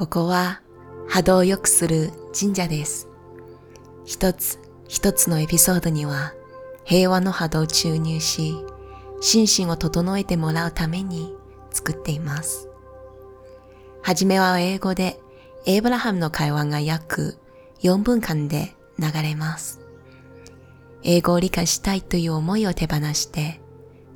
[0.00, 0.62] ここは
[1.08, 3.06] 波動を良くする神社です。
[4.06, 4.58] 一つ
[4.88, 6.32] 一つのエピソードには
[6.86, 8.54] 平和の波動を注入し、
[9.20, 11.36] 心身を整えてもらうために
[11.70, 12.70] 作っています。
[14.00, 15.20] はじめは英語で
[15.66, 17.36] エイブラハムの会話が約
[17.82, 19.82] 4分間で流れます。
[21.02, 23.60] 英語を理解したいという思いを手放して、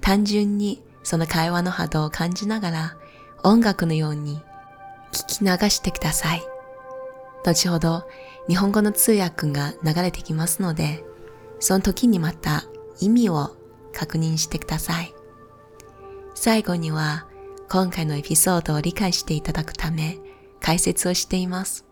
[0.01, 2.97] 単純にその会話の波動を感じながら
[3.43, 4.41] 音楽のように
[5.15, 6.43] 聞き流してください。
[7.45, 8.07] 後ほど
[8.49, 11.05] 日本語の通訳が流れてきますので、
[11.61, 12.65] その時にまた
[13.01, 13.57] 意味を
[13.93, 15.15] 確認してください。
[16.35, 17.27] 最後には
[17.71, 20.19] 今回のエピソードを理解していただくため
[20.61, 21.85] 解説をしています。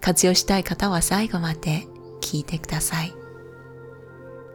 [0.00, 1.86] 活用したい方は最後まで
[2.20, 3.14] 聞いてください。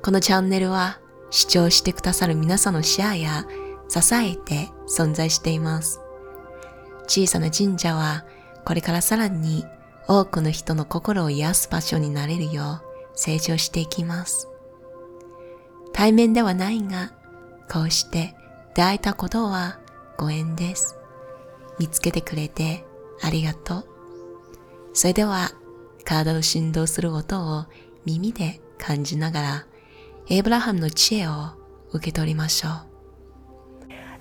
[0.04, 0.99] このチャンネルは
[1.31, 3.45] 視聴してくださる皆さんのシェアや
[3.88, 6.04] 支えて存在しています。
[7.07, 8.25] 小さな神社は
[8.65, 9.65] これからさらに
[10.07, 14.47] 多くの人の心を癒す場所になれるよう成長していきます。
[15.93, 17.13] 対面ではないが、
[17.71, 18.35] こうして
[18.75, 19.79] 出会えたことは
[20.17, 20.97] ご縁です。
[21.79, 22.85] 見つけてくれて
[23.21, 23.85] ありがとう。
[24.93, 25.51] それでは、
[26.03, 27.65] 体の振動する音を
[28.05, 29.65] 耳で感じながら、
[30.29, 31.31] エイブラハムの知恵を
[31.91, 32.95] 受け取りましょう。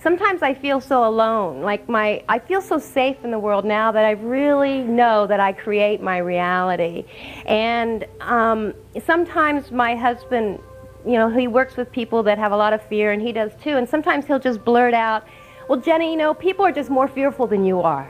[0.05, 1.63] Sometimes I feel so alone.
[1.63, 5.41] Like my, I feel so safe in the world now that I really know that
[5.41, 7.07] I create my reality.
[7.47, 10.59] And um, sometimes my husband,
[11.07, 13.53] you know, he works with people that have a lot of fear, and he does
[13.63, 13.79] too.
[13.79, 15.27] And sometimes he'll just blurt out,
[15.71, 18.09] "Well, Jenny, you know, people are just more fearful than you are.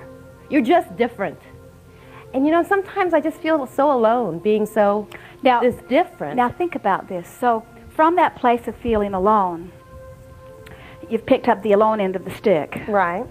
[0.51, 1.39] You're just different."
[2.33, 5.07] And you know, sometimes I just feel so alone, being so
[5.45, 6.35] Now- this different.
[6.37, 7.29] Now think about this.
[7.29, 9.71] So, from that place of feeling alone,
[11.11, 12.81] you've picked up the alone end of the stick.
[12.89, 13.27] right.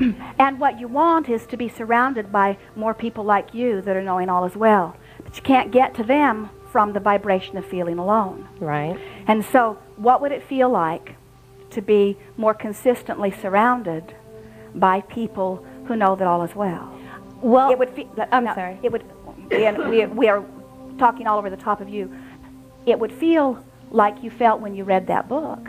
[0.38, 4.02] And what you want is to be surrounded by more people like you that are
[4.02, 4.96] knowing all as well.
[5.22, 8.48] But you can't get to them from the vibration of feeling alone.
[8.58, 8.98] Right.
[9.28, 11.14] And so, what would it feel like
[11.70, 14.16] to be more consistently surrounded
[14.74, 16.98] by people who know that all is well?
[17.40, 18.08] Well, it would feel.
[18.18, 18.78] Uh, I'm no, sorry.
[18.82, 19.04] It would.
[19.52, 20.44] And we, we are
[20.98, 22.12] talking all over the top of you.
[22.86, 25.68] It would feel like you felt when you read that book.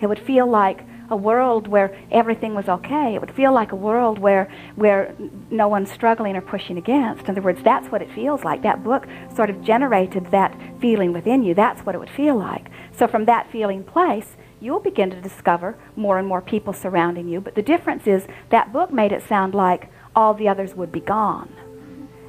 [0.00, 3.14] It would feel like a world where everything was okay.
[3.14, 5.14] It would feel like a world where where
[5.50, 7.24] no one's struggling or pushing against.
[7.24, 8.62] In other words, that's what it feels like.
[8.62, 11.54] That book sort of generated that feeling within you.
[11.54, 12.70] That's what it would feel like.
[12.96, 17.40] So from that feeling place, you'll begin to discover more and more people surrounding you.
[17.40, 21.00] But the difference is that book made it sound like all the others would be
[21.00, 21.52] gone.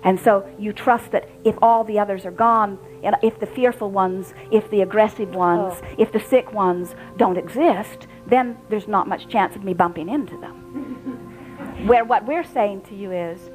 [0.03, 2.79] And so you trust that if all the others are gone,
[3.21, 5.87] if the fearful ones, if the aggressive ones, Oh.
[5.97, 10.37] if the sick ones don't exist, then there's not much chance of me bumping into
[10.37, 10.55] them.
[11.85, 13.49] Where what we're saying to you is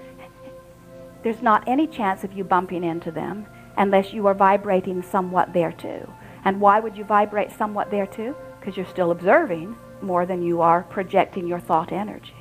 [1.22, 5.72] there's not any chance of you bumping into them unless you are vibrating somewhat there
[5.72, 6.08] too.
[6.44, 8.36] And why would you vibrate somewhat there too?
[8.60, 12.34] Because you're still observing more than you are projecting your thought energy.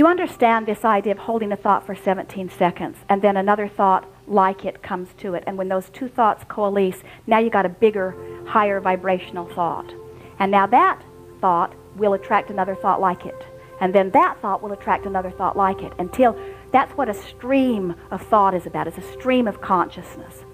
[0.00, 4.08] You understand this idea of holding a thought for 17 seconds and then another thought
[4.28, 5.42] like it comes to it.
[5.46, 8.14] And when those two thoughts coalesce, now you got a bigger,
[8.46, 9.92] higher vibrational thought.
[10.38, 11.02] And now that
[11.40, 13.46] thought will attract another thought like it.
[13.80, 16.38] And then that thought will attract another thought like it until
[16.72, 18.86] that's what a stream of thought is about.
[18.86, 20.44] It's a stream of consciousness.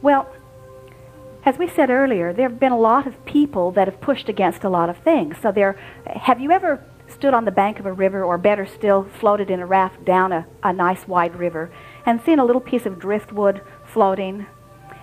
[0.00, 0.32] Well,
[1.44, 4.64] as we said earlier, there have been a lot of people that have pushed against
[4.64, 5.36] a lot of things.
[5.40, 9.04] So there, have you ever stood on the bank of a river, or better still,
[9.18, 11.70] floated in a raft down a, a nice wide river,
[12.04, 14.46] and seen a little piece of driftwood floating?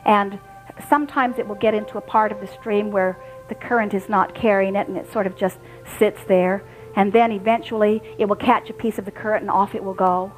[0.06, 0.40] And
[0.88, 3.18] sometimes it will get into a part of the stream where
[3.50, 5.58] the current is not carrying it, and it sort of just
[6.00, 6.64] sits there.
[6.96, 9.94] And then eventually it will catch a piece of the current, and off it will
[9.94, 10.32] go.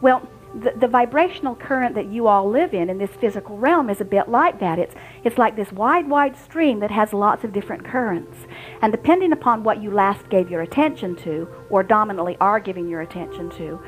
[0.00, 4.00] Well, the, the vibrational current that you all live in in this physical realm is
[4.00, 4.78] a bit like that.
[4.78, 8.36] It's, it's like this wide, wide stream that has lots of different currents.
[8.82, 13.02] And depending upon what you last gave your attention to, or dominantly are giving your
[13.02, 13.80] attention to,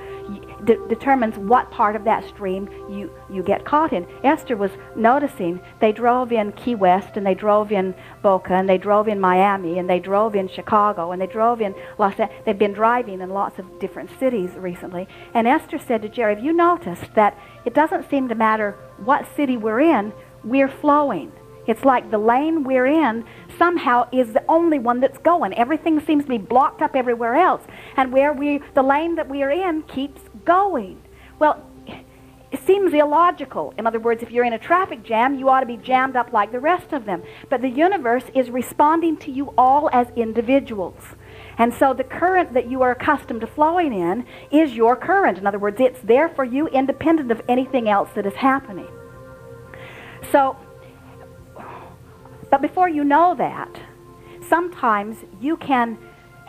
[0.65, 4.07] de- determines what part of that stream you, you get caught in.
[4.25, 8.79] Esther was noticing they drove in Key West, and they drove in Boca, and they
[8.79, 12.43] drove in Miami, and they drove in Chicago, and they drove in Los Angeles.
[12.45, 15.09] They've been driving in lots of different cities recently.
[15.35, 19.27] And Esther said to Jerry, Have you noticed that it doesn't seem to matter what
[19.37, 20.13] city we're in,
[20.45, 21.33] we're flowing?
[21.67, 23.25] It's like the lane we're in
[23.57, 25.55] somehow is the only one that's going.
[25.55, 27.63] Everything seems to be blocked up everywhere else.
[27.97, 31.03] And where we the lane that we are in keeps going.
[31.39, 31.65] Well,
[32.53, 33.73] it seems illogical.
[33.79, 36.35] In other words, if you're in a traffic jam, you ought to be jammed up
[36.35, 37.23] like the rest of them.
[37.49, 41.03] But the universe is responding to you all as individuals.
[41.57, 45.39] And so the current that you are accustomed to flowing in is your current.
[45.39, 48.89] In other words, it's there for you independent of anything else that is happening.
[50.31, 50.57] So,
[52.51, 53.81] but before you know that,
[54.47, 55.97] sometimes you can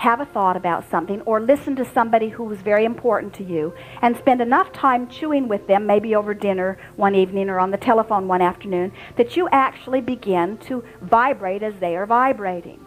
[0.03, 3.73] have a thought about something or listen to somebody who was very important to you
[4.01, 7.77] and spend enough time chewing with them, maybe over dinner one evening or on the
[7.77, 12.85] telephone one afternoon, that you actually begin to vibrate as they are vibrating.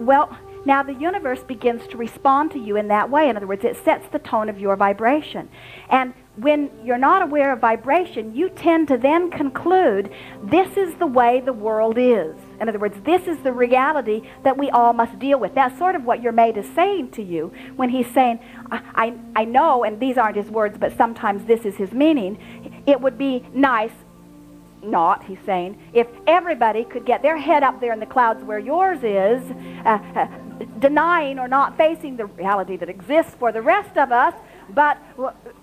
[0.00, 0.34] Well,
[0.64, 3.28] now the universe begins to respond to you in that way.
[3.28, 5.50] In other words, it sets the tone of your vibration.
[5.90, 10.12] And when you're not aware of vibration, you tend to then conclude
[10.42, 12.36] this is the way the world is.
[12.60, 15.54] In other words, this is the reality that we all must deal with.
[15.54, 18.40] That's sort of what your mate is saying to you when he's saying,
[18.70, 22.82] I, I, I know, and these aren't his words, but sometimes this is his meaning.
[22.86, 23.92] It would be nice
[24.82, 28.58] not, he's saying, if everybody could get their head up there in the clouds where
[28.58, 29.42] yours is,
[29.84, 30.28] uh, uh,
[30.78, 34.34] denying or not facing the reality that exists for the rest of us,
[34.70, 34.98] but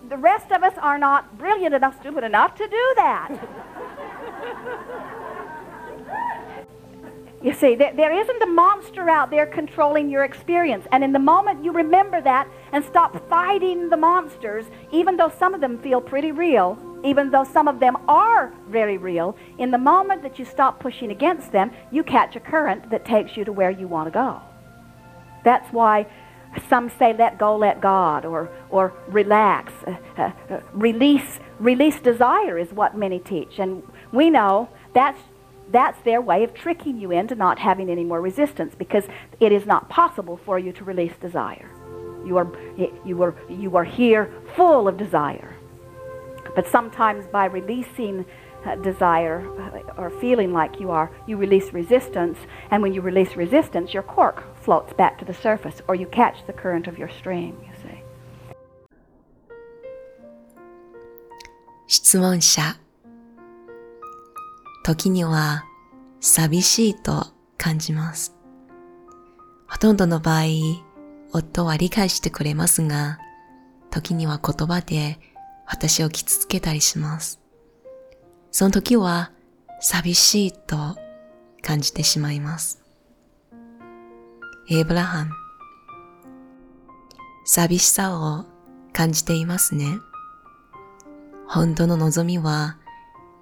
[0.10, 3.32] the rest of us are not brilliant enough, stupid enough to do that.
[7.44, 10.86] you see, there, there isn't a monster out there controlling your experience.
[10.92, 15.54] And in the moment you remember that and stop fighting the monsters, even though some
[15.54, 19.78] of them feel pretty real, even though some of them are very real, in the
[19.78, 23.52] moment that you stop pushing against them, you catch a current that takes you to
[23.52, 24.42] where you want to go.
[25.44, 26.08] That's why
[26.70, 29.74] some say let go, let God, or, or relax.
[29.86, 33.60] Uh, uh, uh, release, release desire is what many teach.
[33.60, 35.20] And we know that's,
[35.72, 39.06] that's their way of tricking you into not having any more resistance because
[39.40, 41.70] it is not possible for you to release desire.
[42.26, 42.48] You are,
[43.06, 45.56] you are, you are here full of desire.
[46.56, 48.26] But sometimes by releasing
[48.82, 49.46] desire
[49.98, 52.38] or feeling like you are, you release resistance.
[52.72, 56.46] And when you release resistance, your cork floats back to the surface or you catch
[56.48, 58.04] the current of your stream, you see.
[61.88, 62.80] 質問者
[64.84, 65.66] 時には
[66.20, 67.28] 寂しいと
[67.58, 68.36] 感じます。
[69.68, 70.44] ほとんどの場合、
[71.32, 73.20] 夫は理解してくれますが、
[73.92, 75.20] 時には言葉で
[75.68, 77.43] 私を傷つけたりします。
[78.54, 79.32] その時は
[79.82, 80.78] 寂しいと
[81.64, 82.84] 感じてしまいます。
[84.70, 85.32] エブラハム、
[87.46, 88.46] 寂しさを
[88.94, 89.98] 感じていますね。
[91.48, 92.78] 本当の望みは、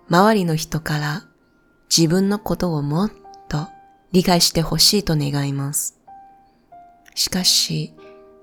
[0.09, 1.23] 周りの人から
[1.95, 3.11] 自分のことをもっ
[3.49, 3.67] と
[4.13, 5.99] 理解してほしいと願います。
[7.15, 7.93] しかし、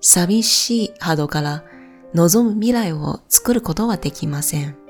[0.03, 1.65] 寂しい波動から
[2.13, 4.88] 望む未来を作ることはできません。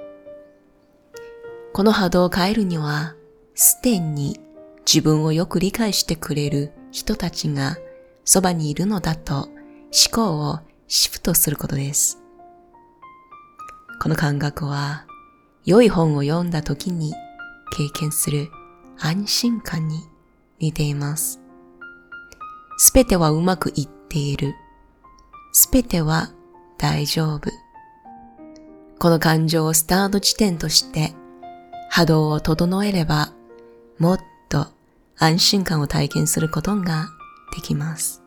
[1.72, 3.14] この波動を変えるには、
[3.54, 4.40] すでに
[4.86, 7.76] 自分をよく理解してくれる人たちが
[8.24, 9.50] そばにいるのだと思
[10.12, 12.22] 考をシフトすることです。
[14.00, 15.06] この感覚は
[15.64, 17.12] 良い本を読んだ時に
[17.76, 18.48] 経験する
[18.98, 20.08] 安心感に
[20.58, 21.40] 似ています。
[22.78, 24.54] すべてはうまくいっている。
[25.52, 26.30] すべては
[26.78, 27.50] 大丈夫。
[28.98, 31.12] この感情をスタート地点として
[31.88, 33.32] 波動を整えれば
[33.98, 34.66] もっと
[35.18, 37.08] 安心感を体験することが
[37.54, 38.22] できます。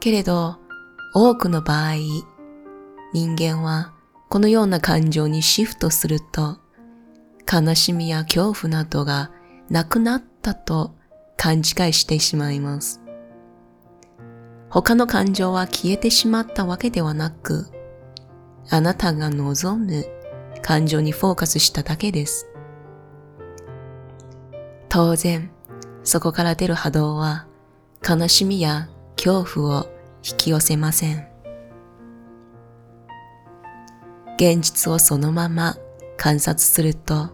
[0.00, 0.58] けれど
[1.14, 1.94] 多くの場合
[3.12, 3.92] 人間は
[4.28, 6.58] このような感情にシフトすると
[7.50, 9.30] 悲しみや恐怖などが
[9.70, 10.94] なくなったと
[11.36, 11.62] 勘違い
[11.92, 13.00] してしまいます。
[14.68, 17.66] 他の感情は消えてしまったわけではなく、
[18.68, 20.04] あなたが望む
[20.62, 22.48] 感情にフォーカスしただけです。
[24.88, 25.50] 当然、
[26.04, 27.46] そこから出る波動は
[28.06, 29.86] 悲しみや恐怖を
[30.28, 31.26] 引き寄せません。
[34.36, 35.76] 現実をそのまま
[36.16, 37.30] 観察すると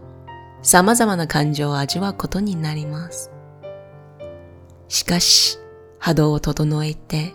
[0.61, 3.31] 様々な感情を味わうことになります。
[4.87, 5.59] しかし、
[5.99, 7.33] 波動を整えて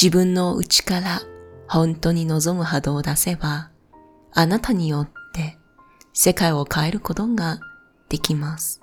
[0.00, 1.20] 自分の内から
[1.68, 3.70] 本当に望む波動を出せば、
[4.34, 5.58] あなたによって
[6.12, 7.60] 世界を変えることが
[8.08, 8.80] できます。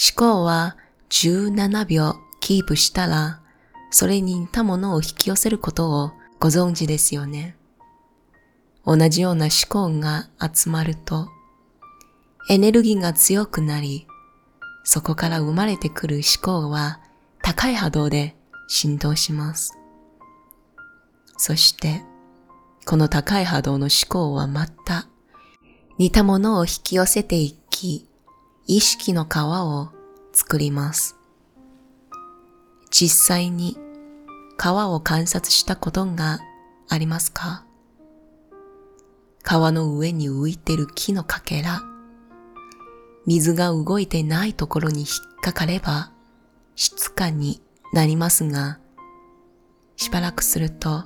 [0.00, 0.76] 思考は
[1.10, 3.40] 17秒キープしたら、
[3.90, 7.56] それに似たものを引き寄せることをご存知ですよね。
[8.86, 11.28] 同じような思考が集まると、
[12.48, 14.06] エネルギーが強くなり、
[14.84, 17.00] そこから生まれてくる思考は
[17.42, 18.36] 高い波動で
[18.68, 19.76] 振動します。
[21.36, 22.04] そして、
[22.86, 25.06] この高い波動の思考はまた
[25.98, 28.08] 似たものを引き寄せていき、
[28.66, 29.90] 意識の川を
[30.32, 31.16] 作ります。
[32.90, 33.76] 実際に
[34.56, 36.40] 川を観察したことが
[36.88, 37.64] ありますか？
[39.42, 41.82] 川の上に浮いてる木のかけら、
[43.26, 45.08] 水が動いてないところに引っ
[45.40, 46.10] かかれば
[46.74, 48.80] 静かになりますが、
[49.96, 51.04] しばらくすると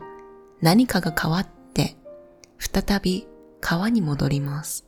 [0.63, 1.54] 何かが変わって
[2.59, 3.27] 再び
[3.61, 4.87] 川に戻ります。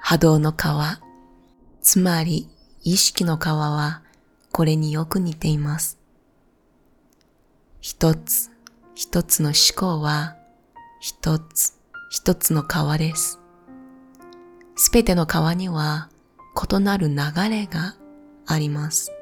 [0.00, 1.00] 波動の川、
[1.80, 2.48] つまり
[2.82, 4.02] 意識の川は
[4.50, 5.98] これによく似ています。
[7.80, 8.50] 一つ
[8.94, 10.36] 一つの思考は
[11.00, 11.74] 一つ
[12.10, 13.40] 一つの川です。
[14.76, 16.08] すべての川には
[16.70, 17.16] 異なる流
[17.48, 17.96] れが
[18.46, 19.12] あります。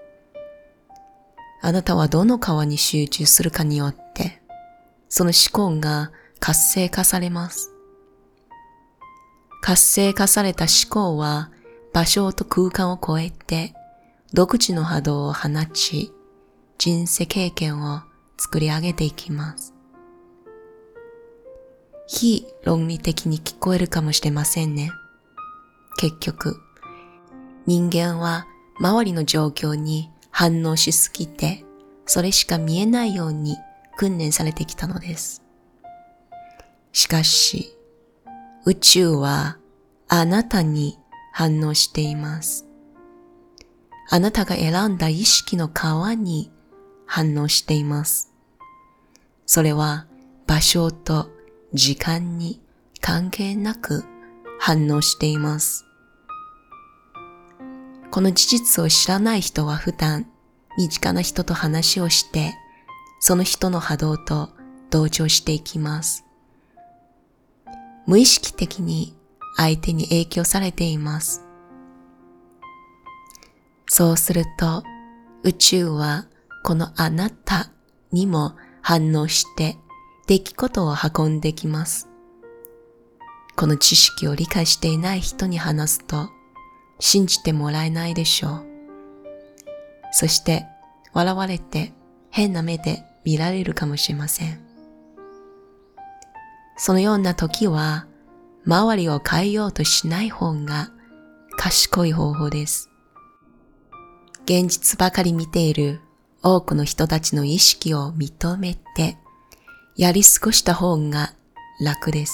[1.63, 4.43] あなたはどの川に集中するかによって、
[5.09, 7.73] その思考が活性化されます。
[9.63, 11.51] 活性化された思考は
[11.93, 13.75] 場所と空間を超えて
[14.33, 16.13] 独自の波動を放ち、
[16.79, 18.01] 人生経験を
[18.39, 19.75] 作り上げていきます。
[22.07, 24.91] 非論理的に聞こえるかもしれませんね。
[25.99, 26.57] 結局、
[27.67, 28.47] 人間は
[28.79, 31.65] 周りの状況に反応しすぎて、
[32.07, 33.57] それしか見えないように
[33.97, 35.43] 訓練されてきたのです。
[36.93, 37.77] しかし、
[38.67, 39.59] 宇宙は
[40.09, 40.99] あなたに
[41.33, 42.67] 反応しています。
[44.09, 46.51] あなたが選んだ意識の川に
[47.07, 48.33] 反応しています。
[49.47, 50.07] それは
[50.47, 51.31] 場所と
[51.73, 52.61] 時間に
[53.01, 54.05] 関係なく
[54.59, 55.85] 反応しています。
[58.11, 60.27] この事実を知らない人は普段
[60.77, 62.55] 身近な人と話をして、
[63.21, 64.51] その人の波動と
[64.91, 66.25] 同調していきます。
[68.07, 69.17] 無意識的に
[69.57, 71.45] 相手に影響されています。
[73.87, 74.83] そうすると
[75.43, 76.27] 宇宙は
[76.63, 77.71] このあなた
[78.13, 79.77] にも反応して
[80.27, 82.09] 出来事を運んできます。
[83.57, 86.31] この知識を理解していない人に話すと
[86.99, 88.67] 信じてもらえないでしょう。
[90.13, 90.67] そして
[91.13, 91.93] 笑われて
[92.31, 94.70] 変な目で見られるかもしれません。
[96.83, 98.07] そのような時は
[98.65, 100.89] 周りを変えようとしない方が
[101.59, 102.89] 賢い方法です。
[104.45, 106.01] 現実ばかり見ている
[106.43, 109.19] 多くの人たちの意識を認めて
[109.95, 111.35] やり過ごした方が
[111.83, 112.33] 楽です。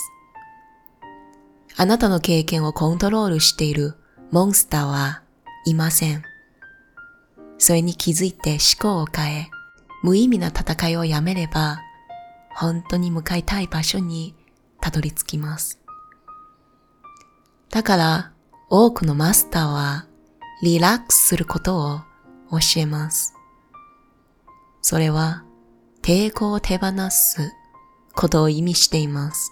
[1.76, 3.96] あなたの経験をコントロールしている
[4.30, 5.22] モンスターは
[5.64, 6.22] いません。
[7.58, 9.50] それに気づいて思考を変え、
[10.04, 11.80] 無意味な戦いをやめれば、
[12.54, 14.35] 本当に向かいたい場所に
[14.86, 15.80] たどり着きます。
[17.70, 18.32] だから、
[18.70, 20.06] 多くのマスターは、
[20.62, 21.98] リラックスすることを
[22.52, 23.34] 教えます。
[24.82, 25.42] それは、
[26.02, 27.52] 抵抗を手放す
[28.14, 29.50] ことを意味しています。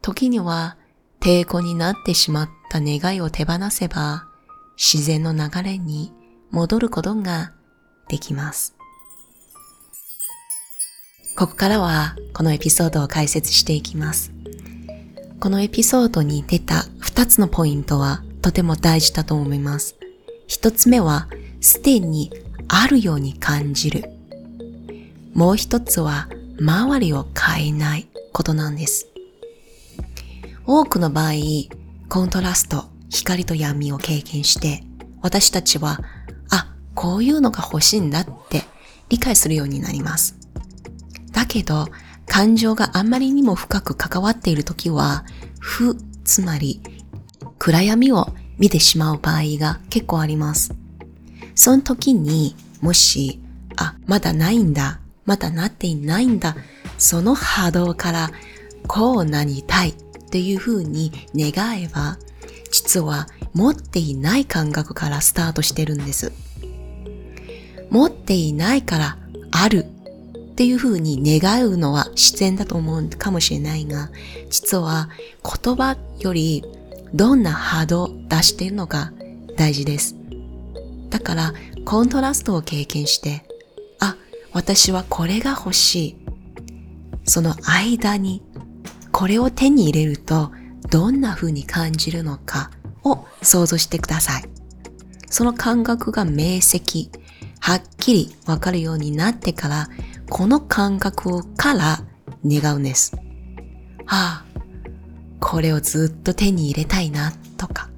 [0.00, 0.78] 時には、
[1.20, 4.28] 抵抗になってしまった願いを手放せば、
[4.78, 6.14] 自然の流れに
[6.50, 7.52] 戻ることが
[8.08, 8.77] できます。
[11.38, 14.32] ここからはこのエピソードを解説していきます。
[15.38, 19.94] このエピソードに出た2つのポイントはとても大事だと思います。
[20.48, 21.28] 1つ目は
[21.60, 22.32] すでに
[22.66, 24.10] あるように感じる。
[25.32, 26.28] もう1つは
[26.60, 29.06] 周りを変えないことなんです。
[30.66, 31.34] 多くの場合、
[32.08, 34.82] コントラスト、光と闇を経験して、
[35.22, 36.00] 私たちは、
[36.50, 38.64] あ、こういうのが欲しいんだって
[39.08, 40.37] 理解するようになります。
[41.48, 41.88] けど、
[42.26, 45.24] 感情があんまりにも深く関わっているときは、
[45.58, 46.80] 負、つまり、
[47.58, 48.28] 暗闇を
[48.58, 50.72] 見てしまう場合が結構あります。
[51.54, 53.40] その時に、もし、
[53.76, 56.56] あ、まだないんだ、まだなっていないんだ、
[56.98, 58.30] その波動から、
[58.86, 59.94] こうなりたいっ
[60.30, 62.18] ていう風に願えば、
[62.70, 66.32] 実は持っていない感覚からスタートしてるんです。
[67.90, 69.18] 持っていないから
[69.50, 69.86] ある
[70.58, 74.10] っていう風に願うのは自然だと思うかもしれないが、
[74.50, 75.08] 実は
[75.44, 76.64] 言葉より
[77.14, 79.12] どんな波動を出しているのか
[79.56, 80.16] 大事です。
[81.10, 83.46] だからコントラストを経験して、
[84.00, 84.16] あ、
[84.52, 86.16] 私はこれが欲しい。
[87.24, 88.42] その間に
[89.12, 90.50] これを手に入れると
[90.90, 92.72] どんな風に感じるのか
[93.04, 94.44] を想像してください。
[95.30, 97.10] その感覚が明晰、
[97.60, 99.88] はっきりわかるようになってから、
[100.30, 102.04] この感覚から
[102.44, 103.16] 願うんです。
[104.06, 104.60] ああ、
[105.40, 107.88] これをずっと手に入れたいな、とか。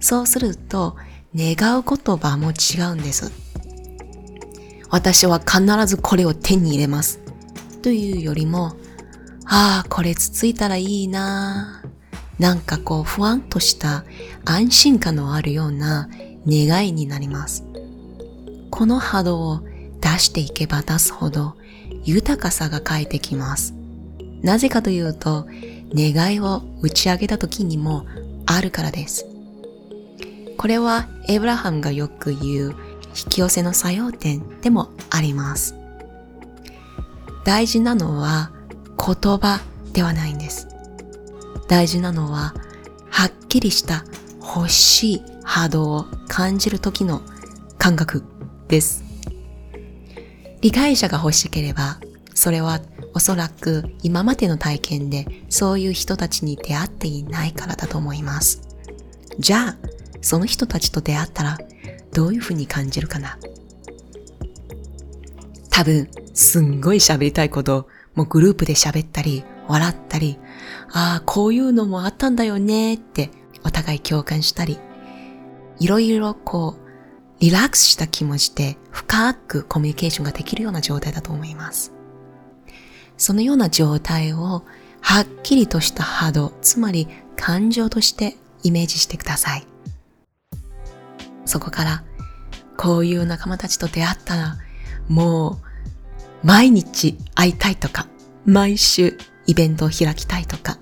[0.00, 0.96] そうすると、
[1.34, 3.32] 願う言葉も違うんです。
[4.90, 7.20] 私は必ずこれを手に入れます。
[7.82, 8.76] というよりも、
[9.44, 11.82] ああ、これつついたらいいな
[12.38, 14.04] なんかこう不安とした
[14.44, 16.08] 安心感のあるような
[16.46, 17.64] 願いになります。
[18.70, 19.60] この波動を
[20.00, 21.54] 出していけば出すほど
[22.04, 23.74] 豊かさが返ってきます。
[24.42, 25.46] なぜかというと、
[25.94, 28.06] 願いを打ち上げた時にも
[28.46, 29.26] あるからです。
[30.56, 32.76] これはエブラハムがよく言う
[33.08, 35.74] 引き寄せの作用点でもあります。
[37.44, 38.50] 大事なのは
[38.98, 39.60] 言葉
[39.92, 40.68] ではないんです。
[41.68, 42.54] 大事なのは
[43.10, 44.04] はっきりした
[44.40, 47.22] 欲しい波動を感じる時の
[47.78, 48.24] 感覚
[48.68, 49.05] です。
[50.66, 52.00] 理解者が欲しければ、
[52.34, 52.80] それは
[53.14, 58.62] おそらく今までの体験でそういう人たちに出会っていないからだと思います。
[59.38, 59.76] じゃあ、
[60.20, 61.58] その人たちと出会ったら
[62.12, 63.38] どういうふうに感じるかな？
[65.70, 70.36] 多分、すんごい喋りたいこと、もうグループで喋ったり、笑ったり、
[70.90, 73.30] ああ、こういうのもあったんだよねって
[73.62, 74.80] お互い共感したり、
[75.78, 76.86] いろいろこう、
[77.38, 81.92] リラックスした気持ちで深くコミュニケーションができるような状態だと思います。
[83.18, 84.62] そのような状態を
[85.02, 89.66] はっきりとした波動、つまり感情としてイメージしてください。
[91.44, 92.04] そこから、
[92.78, 94.56] こういう仲間たちと出会ったら、
[95.08, 95.60] も
[96.42, 98.08] う、毎日会いたいとか、
[98.46, 100.78] 毎週イベントを開きたいとか、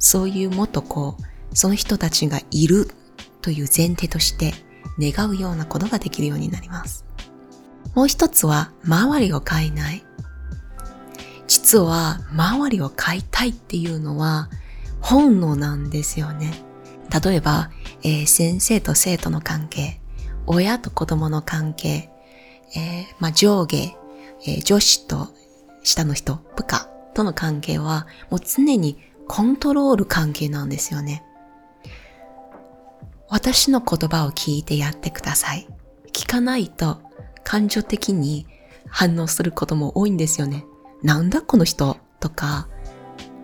[0.00, 2.90] そういうもっとこう、その人たちがいる
[3.40, 4.52] という前提として
[4.98, 7.04] 願うようなことができるようになります。
[7.94, 10.04] もう一つは、周りを変えない。
[11.46, 14.48] 実は、周りを変えたいっていうのは、
[15.00, 16.54] 本能なんですよね。
[17.22, 17.70] 例えば、
[18.02, 20.00] えー先生と生徒の関係、
[20.46, 22.10] 親と子供の関係、
[22.74, 23.96] えーまあ、上下、
[24.46, 25.28] えー上司と
[25.82, 31.22] 下の人、部下との関係は、もう常にコントロール関係なんですよね。
[33.28, 35.66] 私の言葉を聞いてやってください。
[36.12, 37.00] 聞かないと
[37.52, 38.46] 感情的に
[38.88, 40.64] 反応することも多いんですよね。
[41.02, 42.66] なんだこの人とか、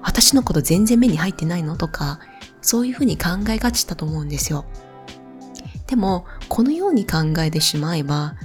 [0.01, 2.18] 私のこと全然目に入ってないのとか、
[2.62, 4.64] そういうふうに考えがちだと思うんですよ。
[5.87, 8.37] でも、このように考えてしまえば、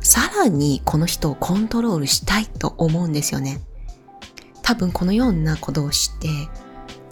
[0.00, 3.60] さらにこの人をコントロールしたいと思うんですよね。
[4.62, 6.26] 多分このようなことをして、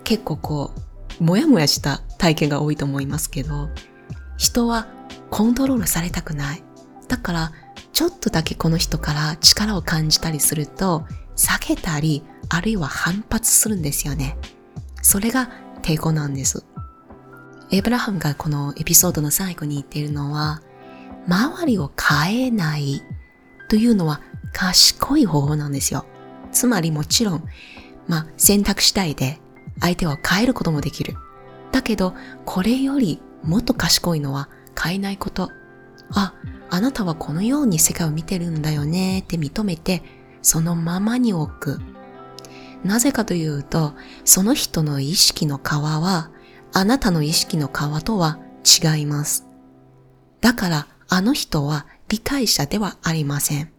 [0.02, 0.72] 結構こ
[1.20, 3.68] う、もやもやした体験が多いと思いますけど、
[4.36, 4.88] 人は
[5.30, 6.64] コントロールされたくない。
[7.06, 7.52] だから、
[7.92, 11.04] ちょっとだけこの人から力を感じたりすると、
[11.36, 14.36] 避けたり、あるいは反発するんですよね。
[15.02, 15.50] それが
[15.82, 16.64] 抵抗なんです。
[17.70, 20.60] エブラハムがこのエピソードの最後に言っているのは、
[21.28, 23.02] 周りを変えない
[23.68, 24.20] というのは
[24.52, 26.04] 賢い方法なんですよ。
[26.50, 27.44] つまりもちろん、
[28.08, 29.40] まあ選択次第で
[29.80, 31.14] 相手を変えることもできる。
[31.70, 34.48] だけど、これよりもっと賢いのは
[34.80, 35.50] 変えないこと。
[36.14, 36.34] あ、
[36.70, 40.02] あなたはこのように世界を見てるんだよねって認めて、
[40.42, 41.80] そのままに置く。
[42.84, 43.94] なぜかというと、
[44.24, 46.30] その人の意識の皮は、
[46.72, 49.46] あなたの意識の皮とは違います。
[50.40, 53.72] だから、あの人は理解者ではありません。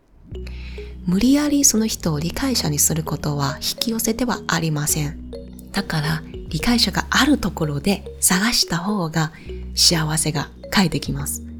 [1.05, 5.31] 無理やりその人を理解者にすることは引き寄せてはありません。
[5.71, 9.31] だから、理解者があるところで探した方が
[9.73, 11.50] 幸せが返ってきます。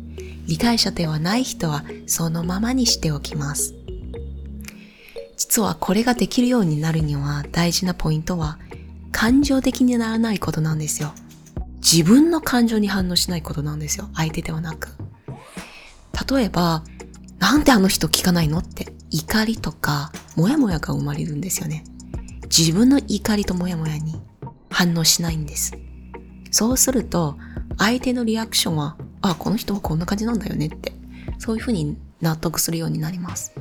[0.48, 3.74] 理解者ではない人はそのままにしておきます。
[5.38, 8.60] 実はこれができるようになるには大事なポイントは
[9.12, 11.14] 感情的にならないことなんですよ。
[11.78, 14.10] 自分の感情に反応しないことなんですよ。
[14.14, 14.90] 相手ではなく。
[16.32, 16.84] 例えば、
[17.40, 21.84] なんであの人聞かないのって怒りとかモヤモヤが生まれるんですよね。
[22.44, 24.22] 自分の怒りとモヤモヤに
[24.70, 25.74] 反応しないんです。
[26.52, 27.38] そうすると、
[27.78, 30.94] 相手のリアクションは、あ、この人はこんな感じなんだよねって、
[31.38, 33.54] そういうふうに納得するようになります。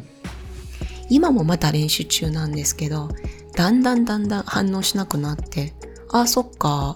[1.08, 3.08] 今もまだ練習中なんですけど、
[3.54, 5.74] だんだんだんだん反応しなくなって、
[6.12, 6.94] あ、そっか。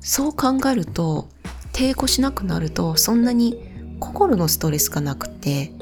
[0.00, 1.28] そう考えると、
[1.72, 3.58] 抵抗しなくなると、そんなに
[4.00, 5.72] 心のストレスがなくて、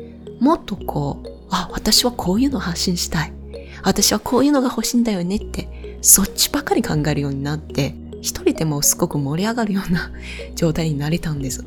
[0.40, 3.32] もっとこう、あ、私はこういうの発信したい。
[3.82, 7.94] 私はこういうのが欲しいんだよねって、そっちばかり考えるようになって、
[8.24, 10.10] 一人でもすごく盛り上がるような
[10.56, 11.62] 状態になれたんです。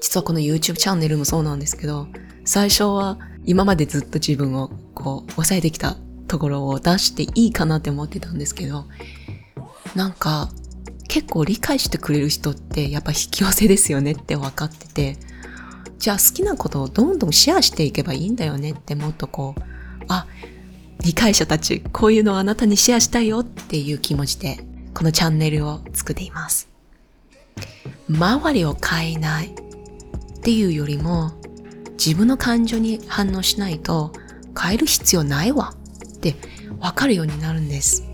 [0.00, 2.08] 実はこの YouTube チャンネルもそうなんですけど、
[2.46, 8.86] 最初は今までずっと自分をこう抑えてきたところを出していいかなって思ってたんですけど、
[9.94, 10.50] なんか
[11.06, 15.18] 結構理解してくれる人ってやっぱ引き寄せですよねって分かってて、
[15.98, 19.62] じゃあ好きなことをどんどんシェアしていけばいいんだよねってもっとこう、
[20.08, 20.26] あ、
[21.00, 26.68] 理解者たち、こういうのをあなたにシェアしたいよっていう気持ちで、このチャンネルを作っています。
[28.08, 31.32] 周りを変えないっていうよりも、
[31.92, 34.12] 自分の感情に反応しないと
[34.60, 35.74] 変える必要ないわ
[36.16, 36.36] って
[36.80, 38.04] わかるようになるんです。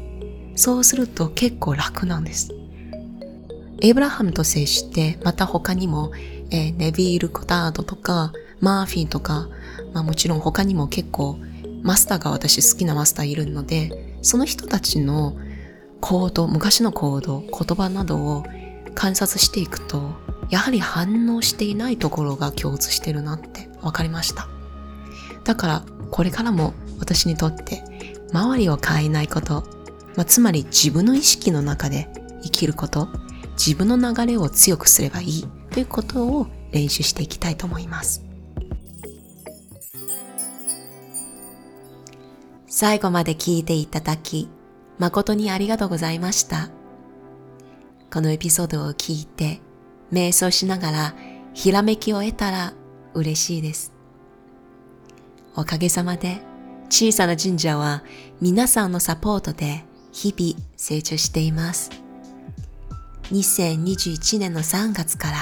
[0.57, 2.53] そうすると結構楽なんです。
[3.83, 6.13] エイブラハムと接して、また他にも、
[6.51, 9.49] えーネビール・コタードとか、マーフィーとか、
[9.95, 11.39] まあもちろん他にも結構、
[11.83, 15.35] マスターが私好きなマスターいるので、その人たちの
[16.01, 18.45] 行動、昔の行動、言葉などを
[18.95, 20.13] 観察していくと、
[20.51, 24.49] やはり反応していないところが共通してるなって分かりました。
[25.45, 27.83] だから、これからも私にとって、
[28.33, 29.65] 周りを変えないこと、
[30.17, 32.09] まあ、つまり自分の意識の中で
[32.43, 33.09] 生きること、
[33.53, 38.25] 自分の流れを強くすればいいということを練習していきたいと思います。
[42.67, 44.49] 最後まで聞いていただき、
[45.01, 46.69] 誠にありがとうございました。
[48.13, 49.63] このエピソードを聞いて、
[50.13, 51.15] 瞑想しながら
[51.55, 52.75] ひらめきを得たら
[53.15, 53.95] 嬉しいです。
[55.57, 56.43] おかげさまで
[56.91, 58.05] 小さな神社は
[58.43, 61.91] 皆さんのサポートで日々成長しています。
[63.33, 65.37] 2021年の3月から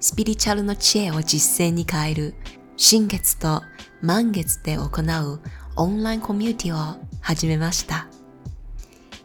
[0.00, 2.34] スピリチュアルの知恵を実践に変える
[2.78, 3.62] 新月と
[4.00, 5.40] 満月で行う
[5.76, 8.07] オンラインコミュニティを始めました。